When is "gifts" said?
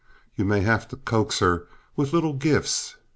2.33-2.95